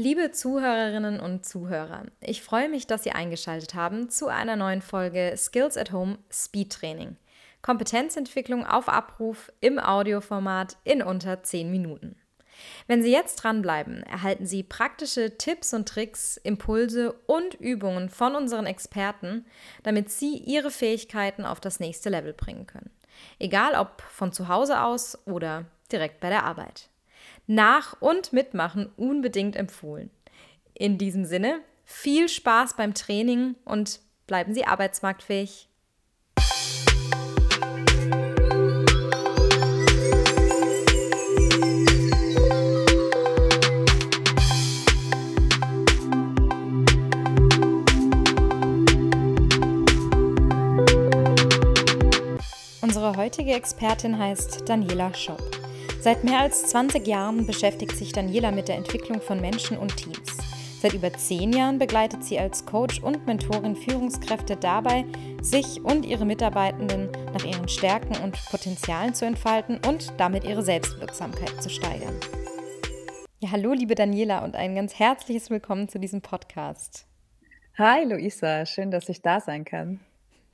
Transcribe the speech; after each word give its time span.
Liebe 0.00 0.30
Zuhörerinnen 0.30 1.18
und 1.18 1.44
Zuhörer, 1.44 2.04
ich 2.20 2.40
freue 2.40 2.68
mich, 2.68 2.86
dass 2.86 3.02
Sie 3.02 3.10
eingeschaltet 3.10 3.74
haben 3.74 4.08
zu 4.10 4.28
einer 4.28 4.54
neuen 4.54 4.80
Folge 4.80 5.34
Skills 5.36 5.76
at 5.76 5.90
Home 5.90 6.18
Speed 6.30 6.70
Training. 6.70 7.16
Kompetenzentwicklung 7.62 8.64
auf 8.64 8.88
Abruf 8.88 9.50
im 9.60 9.80
Audioformat 9.80 10.76
in 10.84 11.02
unter 11.02 11.42
10 11.42 11.68
Minuten. 11.72 12.14
Wenn 12.86 13.02
Sie 13.02 13.10
jetzt 13.10 13.42
dranbleiben, 13.42 14.04
erhalten 14.04 14.46
Sie 14.46 14.62
praktische 14.62 15.36
Tipps 15.36 15.74
und 15.74 15.88
Tricks, 15.88 16.36
Impulse 16.36 17.14
und 17.26 17.54
Übungen 17.54 18.08
von 18.08 18.36
unseren 18.36 18.66
Experten, 18.66 19.46
damit 19.82 20.12
Sie 20.12 20.36
Ihre 20.36 20.70
Fähigkeiten 20.70 21.44
auf 21.44 21.58
das 21.58 21.80
nächste 21.80 22.08
Level 22.08 22.34
bringen 22.34 22.68
können. 22.68 22.92
Egal 23.40 23.74
ob 23.74 24.00
von 24.02 24.30
zu 24.30 24.46
Hause 24.46 24.80
aus 24.80 25.18
oder 25.26 25.64
direkt 25.90 26.20
bei 26.20 26.28
der 26.28 26.44
Arbeit. 26.44 26.88
Nach- 27.50 27.96
und 28.00 28.34
Mitmachen 28.34 28.92
unbedingt 28.98 29.56
empfohlen. 29.56 30.10
In 30.74 30.98
diesem 30.98 31.24
Sinne, 31.24 31.60
viel 31.82 32.28
Spaß 32.28 32.76
beim 32.76 32.92
Training 32.92 33.54
und 33.64 34.00
bleiben 34.26 34.52
Sie 34.52 34.66
arbeitsmarktfähig. 34.66 35.66
Unsere 52.82 53.16
heutige 53.16 53.52
Expertin 53.54 54.18
heißt 54.18 54.68
Daniela 54.68 55.14
Schopp. 55.14 55.57
Seit 56.08 56.24
mehr 56.24 56.38
als 56.38 56.62
20 56.68 57.06
Jahren 57.06 57.46
beschäftigt 57.46 57.94
sich 57.94 58.12
Daniela 58.12 58.50
mit 58.50 58.68
der 58.68 58.76
Entwicklung 58.76 59.20
von 59.20 59.42
Menschen 59.42 59.76
und 59.76 59.94
Teams. 59.94 60.38
Seit 60.80 60.94
über 60.94 61.12
zehn 61.12 61.52
Jahren 61.52 61.78
begleitet 61.78 62.24
sie 62.24 62.38
als 62.38 62.64
Coach 62.64 63.02
und 63.02 63.26
Mentorin 63.26 63.76
Führungskräfte 63.76 64.56
dabei, 64.56 65.04
sich 65.42 65.84
und 65.84 66.06
ihre 66.06 66.24
Mitarbeitenden 66.24 67.10
nach 67.34 67.44
ihren 67.44 67.68
Stärken 67.68 68.16
und 68.24 68.42
Potenzialen 68.48 69.12
zu 69.12 69.26
entfalten 69.26 69.80
und 69.86 70.10
damit 70.16 70.44
ihre 70.44 70.62
Selbstwirksamkeit 70.62 71.62
zu 71.62 71.68
steigern. 71.68 72.18
Ja, 73.40 73.50
hallo 73.50 73.74
liebe 73.74 73.94
Daniela 73.94 74.42
und 74.44 74.56
ein 74.56 74.74
ganz 74.74 74.98
herzliches 74.98 75.50
Willkommen 75.50 75.90
zu 75.90 75.98
diesem 75.98 76.22
Podcast. 76.22 77.06
Hi 77.76 78.04
Luisa, 78.04 78.64
schön, 78.64 78.90
dass 78.90 79.10
ich 79.10 79.20
da 79.20 79.42
sein 79.42 79.66
kann. 79.66 80.00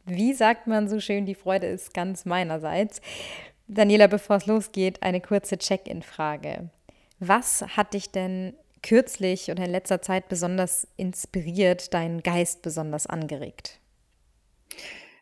Wie 0.04 0.32
sagt 0.32 0.66
man 0.66 0.88
so 0.88 0.98
schön, 0.98 1.26
die 1.26 1.36
Freude 1.36 1.68
ist 1.68 1.94
ganz 1.94 2.24
meinerseits. 2.24 3.00
Daniela, 3.74 4.06
bevor 4.06 4.36
es 4.36 4.46
losgeht, 4.46 5.02
eine 5.02 5.20
kurze 5.20 5.58
Check-in-Frage. 5.58 6.70
Was 7.18 7.62
hat 7.76 7.94
dich 7.94 8.10
denn 8.10 8.54
kürzlich 8.82 9.50
oder 9.50 9.64
in 9.64 9.70
letzter 9.70 10.00
Zeit 10.00 10.28
besonders 10.28 10.86
inspiriert, 10.96 11.92
deinen 11.92 12.22
Geist 12.22 12.62
besonders 12.62 13.06
angeregt? 13.06 13.80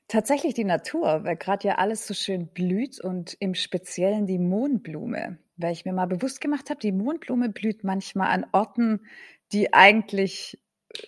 Tatsächlich 0.08 0.52
die 0.52 0.64
Natur, 0.64 1.24
weil 1.24 1.36
gerade 1.36 1.68
ja 1.68 1.74
alles 1.76 2.06
so 2.06 2.12
schön 2.12 2.48
blüht 2.48 3.00
und 3.00 3.34
im 3.40 3.54
Speziellen 3.54 4.26
die 4.26 4.38
Mohnblume. 4.38 5.38
Weil 5.56 5.72
ich 5.72 5.86
mir 5.86 5.94
mal 5.94 6.06
bewusst 6.06 6.40
gemacht 6.40 6.68
habe, 6.68 6.80
die 6.80 6.92
Mohnblume 6.92 7.48
blüht 7.48 7.84
manchmal 7.84 8.28
an 8.28 8.46
Orten, 8.52 9.00
die 9.52 9.72
eigentlich 9.72 10.58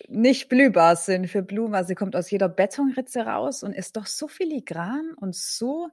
nicht 0.07 0.49
blühbar 0.49 0.95
sind 0.95 1.27
für 1.27 1.43
Blumen. 1.43 1.75
Also 1.75 1.89
sie 1.89 1.95
kommt 1.95 2.15
aus 2.15 2.31
jeder 2.31 2.49
Betonritze 2.49 3.21
raus 3.21 3.61
und 3.61 3.73
ist 3.73 3.97
doch 3.97 4.07
so 4.07 4.27
filigran 4.27 5.13
und 5.15 5.35
so 5.35 5.89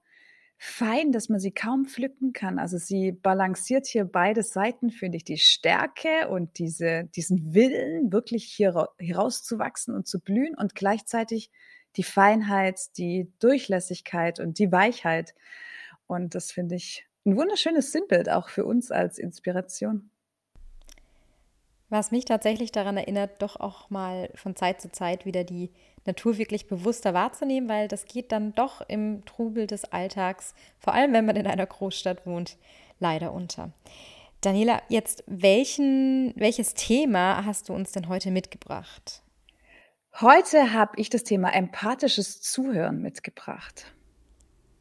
fein, 0.65 1.11
dass 1.11 1.29
man 1.29 1.41
sie 1.41 1.51
kaum 1.51 1.87
pflücken 1.87 2.33
kann. 2.33 2.61
Also 2.61 2.79
sie 2.79 3.11
balanciert 3.11 3.85
hier 3.85 4.05
beide 4.05 4.45
Seiten, 4.45 4.91
finde 4.91 5.17
ich, 5.17 5.25
die 5.25 5.39
Stärke 5.39 6.29
und 6.29 6.57
diese, 6.61 7.07
diesen 7.17 7.53
Willen, 7.53 8.13
wirklich 8.13 8.45
hier 8.45 8.89
herauszuwachsen 9.01 9.93
und 9.93 10.07
zu 10.07 10.21
blühen 10.21 10.55
und 10.55 10.77
gleichzeitig 10.77 11.51
die 11.97 12.05
Feinheit, 12.05 12.97
die 12.97 13.33
Durchlässigkeit 13.41 14.39
und 14.39 14.61
die 14.61 14.71
Weichheit. 14.71 15.35
Und 16.07 16.37
das 16.37 16.53
finde 16.53 16.77
ich 16.77 17.09
ein 17.27 17.37
wunderschönes 17.37 17.91
Sinnbild 17.91 18.31
auch 18.31 18.49
für 18.49 18.65
uns 18.65 18.93
als 18.93 19.19
Inspiration. 19.19 20.11
Was 21.89 22.13
mich 22.13 22.25
tatsächlich 22.25 22.71
daran 22.71 22.97
erinnert, 22.97 23.43
doch 23.43 23.57
auch 23.57 23.91
mal 23.91 24.31
von 24.37 24.55
Zeit 24.55 24.81
zu 24.81 24.93
Zeit 24.93 25.27
wieder 25.27 25.43
die 25.43 25.73
Natur 26.05 26.39
wirklich 26.39 26.67
bewusster 26.67 27.15
wahrzunehmen, 27.15 27.69
weil 27.69 27.89
das 27.89 28.07
geht 28.07 28.33
dann 28.33 28.55
doch 28.55 28.81
im 28.89 29.25
Trubel 29.25 29.67
des 29.67 29.85
Alltags, 29.85 30.55
vor 30.79 30.95
allem 30.95 31.13
wenn 31.13 31.27
man 31.27 31.37
in 31.37 31.47
einer 31.47 31.67
Großstadt 31.67 32.27
wohnt, 32.27 32.57
leider 32.99 33.33
unter. 33.33 33.73
Daniela, 34.41 34.83
jetzt 34.89 35.23
welchen, 35.27 36.33
welches 36.37 36.75
Thema 36.75 37.45
hast 37.45 37.69
du 37.69 37.75
uns 37.75 37.93
denn 37.93 38.09
heute 38.09 38.31
mitgebracht? 38.33 39.23
Heute 40.21 40.73
habe 40.73 40.93
ich 40.97 41.11
das 41.11 41.25
Thema 41.25 41.55
empathisches 41.55 42.43
Zuhören 42.43 43.01
mitgebracht. 43.01 43.95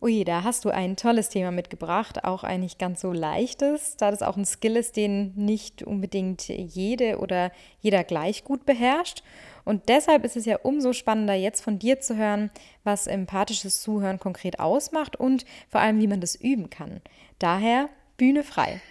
Ui, 0.03 0.23
da 0.23 0.43
hast 0.43 0.65
du 0.65 0.71
ein 0.71 0.95
tolles 0.95 1.29
Thema 1.29 1.51
mitgebracht, 1.51 2.23
auch 2.23 2.43
ein 2.43 2.61
nicht 2.61 2.79
ganz 2.79 3.01
so 3.01 3.13
leichtes, 3.13 3.97
da 3.97 4.09
das 4.09 4.23
auch 4.23 4.35
ein 4.35 4.45
Skill 4.45 4.75
ist, 4.75 4.95
den 4.95 5.31
nicht 5.35 5.83
unbedingt 5.83 6.47
jede 6.47 7.19
oder 7.19 7.51
jeder 7.81 8.03
gleich 8.03 8.43
gut 8.43 8.65
beherrscht. 8.65 9.21
Und 9.63 9.89
deshalb 9.89 10.25
ist 10.25 10.35
es 10.35 10.45
ja 10.45 10.57
umso 10.63 10.93
spannender, 10.93 11.35
jetzt 11.35 11.61
von 11.61 11.77
dir 11.77 11.99
zu 11.99 12.17
hören, 12.17 12.49
was 12.83 13.05
empathisches 13.05 13.79
Zuhören 13.81 14.17
konkret 14.17 14.59
ausmacht 14.59 15.17
und 15.17 15.45
vor 15.69 15.81
allem, 15.81 15.99
wie 15.99 16.07
man 16.07 16.19
das 16.19 16.33
üben 16.33 16.71
kann. 16.71 17.01
Daher 17.37 17.87
Bühne 18.17 18.43
frei. 18.43 18.81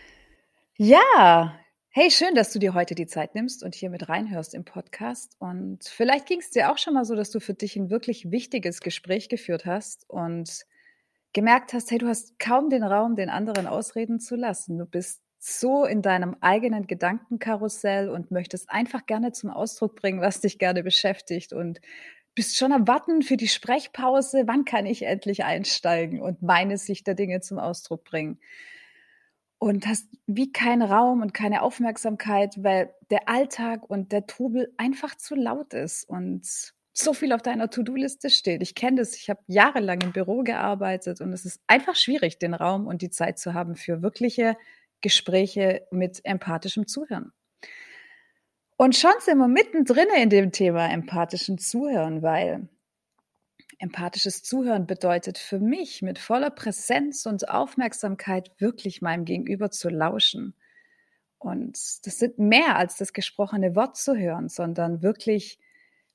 Ja, 0.76 1.58
hey, 1.88 2.12
schön, 2.12 2.36
dass 2.36 2.52
du 2.52 2.60
dir 2.60 2.72
heute 2.72 2.94
die 2.94 3.08
Zeit 3.08 3.34
nimmst 3.34 3.64
und 3.64 3.74
hier 3.74 3.90
mit 3.90 4.08
reinhörst 4.08 4.54
im 4.54 4.64
Podcast. 4.64 5.34
Und 5.40 5.82
vielleicht 5.84 6.26
ging 6.26 6.38
es 6.38 6.50
dir 6.50 6.70
auch 6.70 6.78
schon 6.78 6.94
mal 6.94 7.04
so, 7.04 7.16
dass 7.16 7.32
du 7.32 7.40
für 7.40 7.54
dich 7.54 7.74
ein 7.74 7.90
wirklich 7.90 8.30
wichtiges 8.30 8.80
Gespräch 8.80 9.28
geführt 9.28 9.66
hast 9.66 10.08
und 10.08 10.66
gemerkt 11.32 11.72
hast, 11.72 11.90
hey, 11.90 11.98
du 11.98 12.08
hast 12.08 12.38
kaum 12.38 12.70
den 12.70 12.82
Raum, 12.82 13.16
den 13.16 13.30
anderen 13.30 13.66
ausreden 13.66 14.20
zu 14.20 14.36
lassen. 14.36 14.78
Du 14.78 14.86
bist 14.86 15.22
so 15.38 15.84
in 15.84 16.02
deinem 16.02 16.36
eigenen 16.40 16.86
Gedankenkarussell 16.86 18.10
und 18.10 18.30
möchtest 18.30 18.70
einfach 18.70 19.06
gerne 19.06 19.32
zum 19.32 19.50
Ausdruck 19.50 19.96
bringen, 19.96 20.20
was 20.20 20.40
dich 20.40 20.58
gerne 20.58 20.82
beschäftigt 20.82 21.52
und 21.52 21.80
bist 22.34 22.56
schon 22.56 22.72
am 22.72 22.86
Warten 22.86 23.22
für 23.22 23.36
die 23.36 23.48
Sprechpause. 23.48 24.44
Wann 24.46 24.64
kann 24.64 24.86
ich 24.86 25.02
endlich 25.02 25.44
einsteigen 25.44 26.20
und 26.20 26.42
meine 26.42 26.78
Sicht 26.78 27.06
der 27.06 27.14
Dinge 27.14 27.40
zum 27.40 27.58
Ausdruck 27.58 28.04
bringen? 28.04 28.38
Und 29.58 29.86
hast 29.86 30.08
wie 30.26 30.52
keinen 30.52 30.82
Raum 30.82 31.20
und 31.20 31.34
keine 31.34 31.62
Aufmerksamkeit, 31.62 32.62
weil 32.62 32.94
der 33.10 33.28
Alltag 33.28 33.88
und 33.88 34.12
der 34.12 34.26
Trubel 34.26 34.72
einfach 34.78 35.16
zu 35.16 35.34
laut 35.34 35.74
ist 35.74 36.04
und 36.04 36.72
so 36.92 37.12
viel 37.12 37.32
auf 37.32 37.42
deiner 37.42 37.70
To-Do-Liste 37.70 38.30
steht. 38.30 38.62
Ich 38.62 38.74
kenne 38.74 38.98
das, 38.98 39.14
ich 39.14 39.30
habe 39.30 39.40
jahrelang 39.46 40.00
im 40.02 40.12
Büro 40.12 40.42
gearbeitet 40.42 41.20
und 41.20 41.32
es 41.32 41.44
ist 41.44 41.60
einfach 41.66 41.96
schwierig, 41.96 42.38
den 42.38 42.54
Raum 42.54 42.86
und 42.86 43.02
die 43.02 43.10
Zeit 43.10 43.38
zu 43.38 43.54
haben 43.54 43.76
für 43.76 44.02
wirkliche 44.02 44.56
Gespräche 45.00 45.86
mit 45.90 46.20
empathischem 46.24 46.86
Zuhören. 46.86 47.32
Und 48.76 48.96
schon 48.96 49.12
sind 49.20 49.38
wir 49.38 49.48
mittendrin 49.48 50.08
in 50.16 50.30
dem 50.30 50.52
Thema 50.52 50.90
empathischen 50.90 51.58
Zuhören, 51.58 52.22
weil 52.22 52.68
empathisches 53.78 54.42
Zuhören 54.42 54.86
bedeutet 54.86 55.38
für 55.38 55.58
mich 55.58 56.02
mit 56.02 56.18
voller 56.18 56.50
Präsenz 56.50 57.26
und 57.26 57.48
Aufmerksamkeit 57.48 58.50
wirklich 58.58 59.00
meinem 59.00 59.24
Gegenüber 59.24 59.70
zu 59.70 59.88
lauschen. 59.88 60.54
Und 61.38 61.76
das 62.04 62.18
sind 62.18 62.38
mehr 62.38 62.76
als 62.76 62.96
das 62.96 63.12
gesprochene 63.12 63.74
Wort 63.74 63.96
zu 63.96 64.16
hören, 64.16 64.48
sondern 64.48 65.02
wirklich 65.02 65.58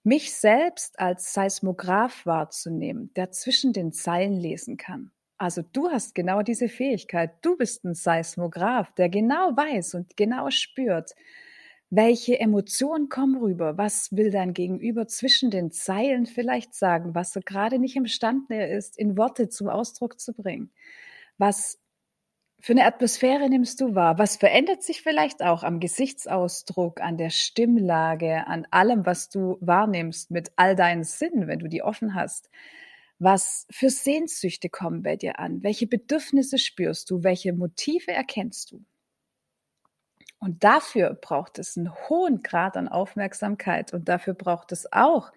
mich 0.05 0.33
selbst 0.33 0.99
als 0.99 1.33
Seismograph 1.33 2.25
wahrzunehmen, 2.25 3.11
der 3.15 3.31
zwischen 3.31 3.73
den 3.73 3.91
Zeilen 3.91 4.39
lesen 4.39 4.77
kann. 4.77 5.11
Also 5.37 5.63
du 5.73 5.89
hast 5.89 6.15
genau 6.15 6.43
diese 6.43 6.69
Fähigkeit. 6.69 7.31
Du 7.41 7.57
bist 7.57 7.83
ein 7.83 7.95
Seismograph, 7.95 8.93
der 8.93 9.09
genau 9.09 9.57
weiß 9.57 9.95
und 9.95 10.15
genau 10.15 10.49
spürt, 10.51 11.11
welche 11.89 12.39
Emotionen 12.39 13.09
kommen 13.09 13.37
rüber, 13.37 13.77
was 13.77 14.15
will 14.15 14.31
dein 14.31 14.53
Gegenüber 14.53 15.07
zwischen 15.07 15.49
den 15.49 15.71
Zeilen 15.71 16.25
vielleicht 16.25 16.73
sagen, 16.73 17.15
was 17.15 17.35
er 17.35 17.41
gerade 17.41 17.79
nicht 17.79 17.95
imstande 17.95 18.65
ist, 18.65 18.97
in 18.97 19.17
Worte 19.17 19.49
zum 19.49 19.69
Ausdruck 19.69 20.19
zu 20.19 20.33
bringen. 20.33 20.71
Was 21.37 21.79
für 22.59 22.73
eine 22.73 22.85
Atmosphäre 22.85 23.49
nimmst 23.49 23.79
du 23.81 23.93
wahr? 23.93 24.17
Was 24.17 24.37
verändert 24.37 24.81
sich 24.81 25.01
vielleicht 25.03 25.43
auch 25.43 25.63
am 25.63 25.79
Gesichtsausdruck, 25.79 27.01
an 27.01 27.17
der 27.17 27.29
Stimmlage, 27.29 28.47
an 28.47 28.65
allem, 28.71 29.05
was 29.05 29.29
du 29.29 29.57
wahrnimmst 29.61 30.31
mit 30.31 30.51
all 30.55 30.75
deinen 30.75 31.03
Sinnen, 31.03 31.47
wenn 31.47 31.59
du 31.59 31.67
die 31.67 31.83
offen 31.83 32.15
hast? 32.15 32.49
Was 33.19 33.67
für 33.69 33.89
Sehnsüchte 33.89 34.69
kommen 34.69 35.03
bei 35.03 35.15
dir 35.15 35.39
an? 35.39 35.63
Welche 35.63 35.87
Bedürfnisse 35.87 36.57
spürst 36.57 37.09
du? 37.09 37.23
Welche 37.23 37.53
Motive 37.53 38.11
erkennst 38.11 38.71
du? 38.71 38.83
Und 40.39 40.63
dafür 40.63 41.13
braucht 41.13 41.59
es 41.59 41.77
einen 41.77 41.93
hohen 42.09 42.43
Grad 42.43 42.77
an 42.77 42.87
Aufmerksamkeit 42.87 43.93
und 43.93 44.09
dafür 44.09 44.33
braucht 44.33 44.71
es 44.71 44.91
auch 44.91 45.31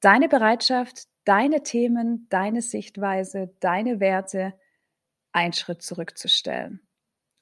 deine 0.00 0.28
Bereitschaft, 0.28 1.08
deine 1.24 1.62
Themen, 1.62 2.26
deine 2.30 2.62
Sichtweise, 2.62 3.54
deine 3.60 4.00
Werte, 4.00 4.54
einen 5.34 5.52
Schritt 5.52 5.82
zurückzustellen 5.82 6.80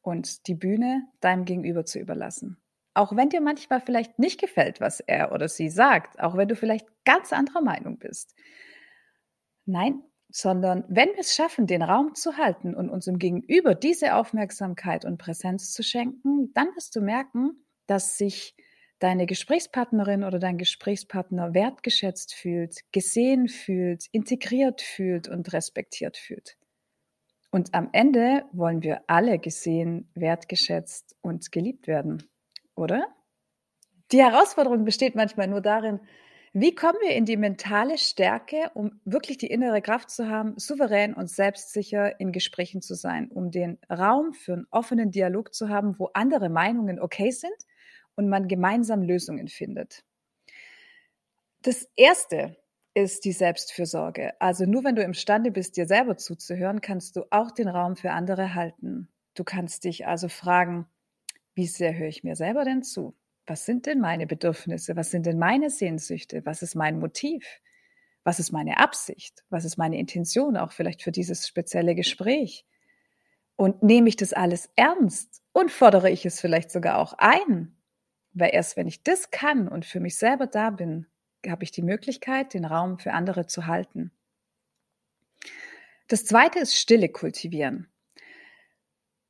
und 0.00 0.48
die 0.48 0.54
Bühne 0.54 1.06
deinem 1.20 1.44
Gegenüber 1.44 1.84
zu 1.84 1.98
überlassen. 2.00 2.56
Auch 2.94 3.14
wenn 3.14 3.28
dir 3.28 3.40
manchmal 3.40 3.80
vielleicht 3.80 4.18
nicht 4.18 4.40
gefällt, 4.40 4.80
was 4.80 5.00
er 5.00 5.32
oder 5.32 5.48
sie 5.48 5.68
sagt, 5.68 6.18
auch 6.20 6.36
wenn 6.36 6.48
du 6.48 6.56
vielleicht 6.56 6.86
ganz 7.04 7.32
anderer 7.32 7.62
Meinung 7.62 7.98
bist. 7.98 8.34
Nein, 9.64 10.02
sondern 10.28 10.84
wenn 10.88 11.10
wir 11.10 11.20
es 11.20 11.34
schaffen, 11.34 11.66
den 11.66 11.82
Raum 11.82 12.14
zu 12.14 12.36
halten 12.36 12.74
und 12.74 12.90
unserem 12.90 13.18
Gegenüber 13.18 13.74
diese 13.74 14.14
Aufmerksamkeit 14.14 15.04
und 15.04 15.18
Präsenz 15.18 15.72
zu 15.72 15.82
schenken, 15.82 16.52
dann 16.54 16.68
wirst 16.74 16.96
du 16.96 17.00
merken, 17.00 17.64
dass 17.86 18.18
sich 18.18 18.56
deine 18.98 19.26
Gesprächspartnerin 19.26 20.24
oder 20.24 20.38
dein 20.38 20.58
Gesprächspartner 20.58 21.54
wertgeschätzt 21.54 22.34
fühlt, 22.34 22.80
gesehen 22.92 23.48
fühlt, 23.48 24.06
integriert 24.12 24.80
fühlt 24.80 25.28
und 25.28 25.52
respektiert 25.52 26.16
fühlt. 26.16 26.56
Und 27.52 27.74
am 27.74 27.90
Ende 27.92 28.46
wollen 28.52 28.82
wir 28.82 29.02
alle 29.08 29.38
gesehen, 29.38 30.08
wertgeschätzt 30.14 31.14
und 31.20 31.52
geliebt 31.52 31.86
werden, 31.86 32.22
oder? 32.74 33.06
Die 34.10 34.22
Herausforderung 34.22 34.86
besteht 34.86 35.14
manchmal 35.14 35.48
nur 35.48 35.60
darin, 35.60 36.00
wie 36.54 36.74
kommen 36.74 36.98
wir 37.02 37.14
in 37.14 37.26
die 37.26 37.36
mentale 37.36 37.98
Stärke, 37.98 38.70
um 38.72 39.00
wirklich 39.04 39.36
die 39.36 39.48
innere 39.48 39.82
Kraft 39.82 40.08
zu 40.08 40.30
haben, 40.30 40.54
souverän 40.58 41.12
und 41.12 41.28
selbstsicher 41.28 42.18
in 42.20 42.32
Gesprächen 42.32 42.80
zu 42.80 42.94
sein, 42.94 43.30
um 43.30 43.50
den 43.50 43.78
Raum 43.90 44.32
für 44.32 44.54
einen 44.54 44.66
offenen 44.70 45.10
Dialog 45.10 45.52
zu 45.52 45.68
haben, 45.68 45.98
wo 45.98 46.08
andere 46.14 46.48
Meinungen 46.48 46.98
okay 47.00 47.32
sind 47.32 47.56
und 48.14 48.30
man 48.30 48.48
gemeinsam 48.48 49.02
Lösungen 49.02 49.48
findet. 49.48 50.04
Das 51.60 51.86
erste 51.96 52.56
ist 52.94 53.24
die 53.24 53.32
Selbstfürsorge. 53.32 54.40
Also 54.40 54.66
nur 54.66 54.84
wenn 54.84 54.96
du 54.96 55.02
imstande 55.02 55.50
bist, 55.50 55.76
dir 55.76 55.86
selber 55.86 56.16
zuzuhören, 56.16 56.80
kannst 56.80 57.16
du 57.16 57.24
auch 57.30 57.50
den 57.50 57.68
Raum 57.68 57.96
für 57.96 58.12
andere 58.12 58.54
halten. 58.54 59.08
Du 59.34 59.44
kannst 59.44 59.84
dich 59.84 60.06
also 60.06 60.28
fragen, 60.28 60.86
wie 61.54 61.66
sehr 61.66 61.96
höre 61.96 62.08
ich 62.08 62.24
mir 62.24 62.36
selber 62.36 62.64
denn 62.64 62.82
zu? 62.82 63.14
was 63.46 63.66
sind 63.66 63.86
denn 63.86 64.00
meine 64.00 64.26
Bedürfnisse? 64.26 64.96
Was 64.96 65.10
sind 65.10 65.26
denn 65.26 65.38
meine 65.38 65.70
Sehnsüchte? 65.70 66.44
Was 66.46 66.62
ist 66.62 66.74
mein 66.74 66.98
Motiv? 66.98 67.44
Was 68.24 68.38
ist 68.38 68.52
meine 68.52 68.78
Absicht? 68.78 69.44
Was 69.50 69.64
ist 69.64 69.76
meine 69.76 69.98
Intention 69.98 70.56
auch 70.56 70.72
vielleicht 70.72 71.02
für 71.02 71.12
dieses 71.12 71.46
spezielle 71.46 71.94
Gespräch? 71.94 72.64
Und 73.56 73.82
nehme 73.82 74.08
ich 74.08 74.16
das 74.16 74.32
alles 74.32 74.70
ernst 74.76 75.42
und 75.52 75.70
fordere 75.70 76.10
ich 76.10 76.24
es 76.24 76.40
vielleicht 76.40 76.70
sogar 76.70 76.98
auch 76.98 77.14
ein? 77.18 77.76
Weil 78.32 78.50
erst 78.52 78.76
wenn 78.76 78.86
ich 78.86 79.02
das 79.02 79.30
kann 79.30 79.68
und 79.68 79.84
für 79.84 80.00
mich 80.00 80.16
selber 80.16 80.46
da 80.46 80.70
bin, 80.70 81.06
habe 81.48 81.64
ich 81.64 81.70
die 81.70 81.82
Möglichkeit, 81.82 82.54
den 82.54 82.64
Raum 82.64 82.98
für 82.98 83.12
andere 83.12 83.46
zu 83.46 83.66
halten. 83.66 84.12
Das 86.08 86.24
zweite 86.24 86.58
ist 86.58 86.76
Stille 86.76 87.08
kultivieren. 87.08 87.88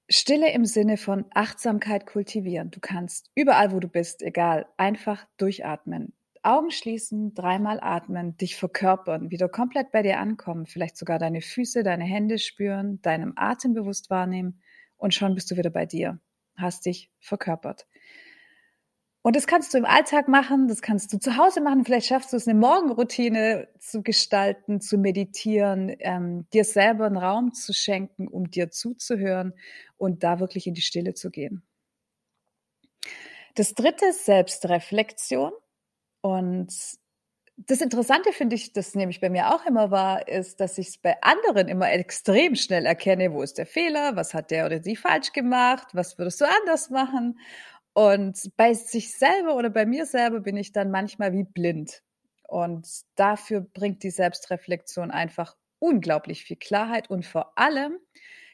Stille 0.08 0.52
im 0.52 0.64
Sinne 0.64 0.96
von 0.96 1.24
Achtsamkeit 1.32 2.06
kultivieren. 2.06 2.70
Du 2.70 2.80
kannst 2.80 3.30
überall, 3.34 3.72
wo 3.72 3.80
du 3.80 3.88
bist, 3.88 4.22
egal, 4.22 4.66
einfach 4.76 5.26
durchatmen. 5.38 6.12
Augen 6.42 6.72
schließen, 6.72 7.34
dreimal 7.34 7.78
atmen, 7.80 8.36
dich 8.36 8.56
verkörpern, 8.56 9.30
wieder 9.30 9.48
komplett 9.48 9.92
bei 9.92 10.02
dir 10.02 10.18
ankommen, 10.18 10.66
vielleicht 10.66 10.96
sogar 10.96 11.20
deine 11.20 11.40
Füße, 11.40 11.84
deine 11.84 12.04
Hände 12.04 12.38
spüren, 12.38 13.00
deinem 13.00 13.32
Atem 13.36 13.74
bewusst 13.74 14.10
wahrnehmen 14.10 14.60
und 14.96 15.14
schon 15.14 15.36
bist 15.36 15.50
du 15.52 15.56
wieder 15.56 15.70
bei 15.70 15.86
dir, 15.86 16.18
hast 16.56 16.86
dich 16.86 17.10
verkörpert. 17.20 17.86
Und 19.22 19.36
das 19.36 19.46
kannst 19.46 19.72
du 19.72 19.78
im 19.78 19.84
Alltag 19.84 20.26
machen, 20.26 20.66
das 20.66 20.82
kannst 20.82 21.12
du 21.12 21.18
zu 21.18 21.36
Hause 21.36 21.60
machen. 21.60 21.84
Vielleicht 21.84 22.08
schaffst 22.08 22.32
du 22.32 22.36
es, 22.36 22.48
eine 22.48 22.58
Morgenroutine 22.58 23.68
zu 23.78 24.02
gestalten, 24.02 24.80
zu 24.80 24.98
meditieren, 24.98 25.94
ähm, 26.00 26.46
dir 26.52 26.64
selber 26.64 27.06
einen 27.06 27.16
Raum 27.16 27.54
zu 27.54 27.72
schenken, 27.72 28.26
um 28.26 28.50
dir 28.50 28.70
zuzuhören 28.70 29.54
und 29.96 30.24
da 30.24 30.40
wirklich 30.40 30.66
in 30.66 30.74
die 30.74 30.82
Stille 30.82 31.14
zu 31.14 31.30
gehen. 31.30 31.62
Das 33.54 33.74
dritte 33.74 34.06
ist 34.06 34.24
Selbstreflexion. 34.24 35.52
Und 36.20 36.72
das 37.56 37.80
Interessante 37.80 38.32
finde 38.32 38.56
ich, 38.56 38.72
das 38.72 38.94
nehme 38.94 39.10
ich 39.10 39.20
bei 39.20 39.30
mir 39.30 39.54
auch 39.54 39.66
immer 39.66 39.90
wahr, 39.90 40.26
ist, 40.26 40.60
dass 40.60 40.78
ich 40.78 40.88
es 40.88 40.98
bei 40.98 41.20
anderen 41.22 41.68
immer 41.68 41.92
extrem 41.92 42.56
schnell 42.56 42.86
erkenne, 42.86 43.32
wo 43.32 43.42
ist 43.42 43.58
der 43.58 43.66
Fehler, 43.66 44.16
was 44.16 44.34
hat 44.34 44.50
der 44.50 44.66
oder 44.66 44.78
die 44.78 44.96
falsch 44.96 45.32
gemacht, 45.32 45.88
was 45.92 46.18
würdest 46.18 46.40
du 46.40 46.46
anders 46.46 46.90
machen. 46.90 47.38
Und 47.94 48.50
bei 48.56 48.74
sich 48.74 49.16
selber 49.16 49.56
oder 49.56 49.70
bei 49.70 49.84
mir 49.84 50.06
selber 50.06 50.40
bin 50.40 50.56
ich 50.56 50.72
dann 50.72 50.90
manchmal 50.90 51.32
wie 51.32 51.44
blind. 51.44 52.02
Und 52.48 52.86
dafür 53.16 53.60
bringt 53.60 54.02
die 54.02 54.10
Selbstreflexion 54.10 55.10
einfach 55.10 55.56
unglaublich 55.78 56.44
viel 56.44 56.56
Klarheit 56.56 57.10
und 57.10 57.26
vor 57.26 57.58
allem 57.58 57.98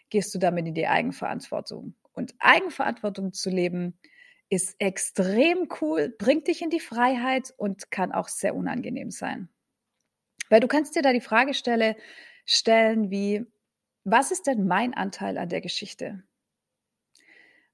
gehst 0.09 0.35
du 0.35 0.39
damit 0.39 0.67
in 0.67 0.75
die 0.75 0.87
Eigenverantwortung. 0.87 1.95
Und 2.13 2.35
Eigenverantwortung 2.39 3.33
zu 3.33 3.51
leben 3.51 3.99
ist 4.49 4.77
extrem 4.79 5.69
cool, 5.81 6.15
bringt 6.19 6.49
dich 6.49 6.63
in 6.63 6.71
die 6.71 6.81
Freiheit 6.81 7.53
und 7.57 7.91
kann 7.91 8.13
auch 8.13 8.29
sehr 8.29 8.55
unangenehm 8.55 9.11
sein. 9.11 9.49
Weil 10.49 10.61
du 10.61 10.69
kannst 10.69 10.97
dir 10.97 11.03
da 11.03 11.13
die 11.13 11.21
Frage 11.21 11.53
stelle, 11.53 11.97
stellen 12.47 13.11
wie, 13.11 13.45
was 14.05 14.31
ist 14.31 14.47
denn 14.47 14.67
mein 14.67 14.95
Anteil 14.95 15.37
an 15.37 15.51
der 15.51 15.61
Geschichte? 15.61 16.23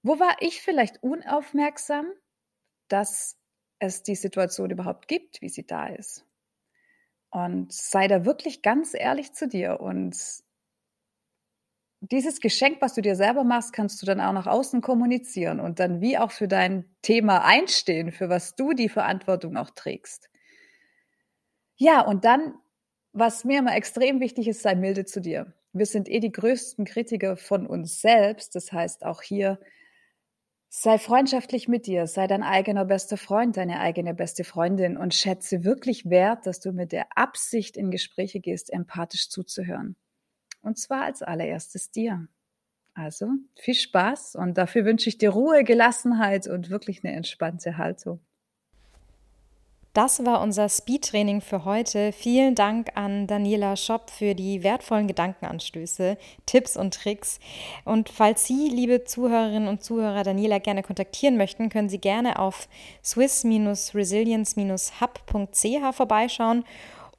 Wo 0.04 0.20
war 0.20 0.36
ich 0.40 0.60
vielleicht 0.60 1.02
unaufmerksam, 1.02 2.06
dass 2.88 3.38
es 3.78 4.02
die 4.02 4.16
Situation 4.16 4.68
überhaupt 4.68 5.08
gibt, 5.08 5.40
wie 5.40 5.48
sie 5.48 5.66
da 5.66 5.86
ist? 5.86 6.26
Und 7.30 7.72
sei 7.72 8.06
da 8.06 8.26
wirklich 8.26 8.60
ganz 8.60 8.92
ehrlich 8.92 9.32
zu 9.32 9.48
dir. 9.48 9.80
Und 9.80 10.14
dieses 12.00 12.40
Geschenk, 12.40 12.82
was 12.82 12.92
du 12.92 13.00
dir 13.00 13.16
selber 13.16 13.44
machst, 13.44 13.72
kannst 13.72 14.02
du 14.02 14.06
dann 14.06 14.20
auch 14.20 14.34
nach 14.34 14.46
außen 14.46 14.82
kommunizieren 14.82 15.58
und 15.58 15.80
dann 15.80 16.02
wie 16.02 16.18
auch 16.18 16.32
für 16.32 16.48
dein 16.48 16.84
Thema 17.00 17.42
einstehen, 17.42 18.12
für 18.12 18.28
was 18.28 18.56
du 18.56 18.74
die 18.74 18.90
Verantwortung 18.90 19.56
auch 19.56 19.70
trägst. 19.70 20.28
Ja, 21.76 22.02
und 22.02 22.26
dann, 22.26 22.52
was 23.14 23.44
mir 23.44 23.60
immer 23.60 23.74
extrem 23.74 24.20
wichtig 24.20 24.48
ist, 24.48 24.60
sei 24.60 24.74
milde 24.74 25.06
zu 25.06 25.22
dir. 25.22 25.54
Wir 25.72 25.86
sind 25.86 26.10
eh 26.10 26.20
die 26.20 26.30
größten 26.30 26.84
Kritiker 26.84 27.38
von 27.38 27.66
uns 27.66 28.02
selbst. 28.02 28.54
Das 28.54 28.70
heißt, 28.70 29.06
auch 29.06 29.22
hier 29.22 29.58
Sei 30.76 30.98
freundschaftlich 30.98 31.68
mit 31.68 31.86
dir, 31.86 32.08
sei 32.08 32.26
dein 32.26 32.42
eigener 32.42 32.84
bester 32.84 33.16
Freund, 33.16 33.56
deine 33.56 33.78
eigene 33.78 34.12
beste 34.12 34.42
Freundin 34.42 34.96
und 34.96 35.14
schätze 35.14 35.62
wirklich 35.62 36.10
wert, 36.10 36.46
dass 36.46 36.58
du 36.58 36.72
mit 36.72 36.90
der 36.90 37.16
Absicht 37.16 37.76
in 37.76 37.92
Gespräche 37.92 38.40
gehst, 38.40 38.72
empathisch 38.72 39.30
zuzuhören. 39.30 39.94
Und 40.62 40.76
zwar 40.76 41.04
als 41.04 41.22
allererstes 41.22 41.92
dir. 41.92 42.26
Also 42.92 43.28
viel 43.54 43.74
Spaß 43.74 44.34
und 44.34 44.58
dafür 44.58 44.84
wünsche 44.84 45.08
ich 45.08 45.16
dir 45.16 45.30
Ruhe, 45.30 45.62
Gelassenheit 45.62 46.48
und 46.48 46.70
wirklich 46.70 47.04
eine 47.04 47.14
entspannte 47.14 47.78
Haltung. 47.78 48.18
Das 49.94 50.22
war 50.24 50.40
unser 50.42 50.68
Speed-Training 50.68 51.40
für 51.40 51.64
heute. 51.64 52.10
Vielen 52.10 52.56
Dank 52.56 52.90
an 52.96 53.28
Daniela 53.28 53.76
Schopp 53.76 54.10
für 54.10 54.34
die 54.34 54.64
wertvollen 54.64 55.06
Gedankenanstöße, 55.06 56.18
Tipps 56.46 56.76
und 56.76 56.94
Tricks. 56.94 57.38
Und 57.84 58.08
falls 58.08 58.44
Sie, 58.44 58.68
liebe 58.68 59.04
Zuhörerinnen 59.04 59.68
und 59.68 59.84
Zuhörer, 59.84 60.24
Daniela 60.24 60.58
gerne 60.58 60.82
kontaktieren 60.82 61.36
möchten, 61.36 61.68
können 61.68 61.88
Sie 61.88 62.00
gerne 62.00 62.40
auf 62.40 62.66
swiss-resilience-hub.ch 63.04 65.96
vorbeischauen. 65.96 66.64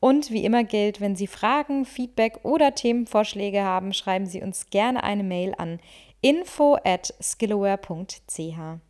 Und 0.01 0.31
wie 0.31 0.43
immer 0.43 0.65
gilt, 0.65 0.99
wenn 0.99 1.15
Sie 1.15 1.27
Fragen, 1.27 1.85
Feedback 1.85 2.39
oder 2.43 2.75
Themenvorschläge 2.75 3.63
haben, 3.63 3.93
schreiben 3.93 4.25
Sie 4.25 4.41
uns 4.41 4.69
gerne 4.69 5.01
eine 5.01 5.23
Mail 5.23 5.55
an 5.57 5.79
info 6.19 6.75
at 6.83 7.13
skillaware.ch. 7.21 8.81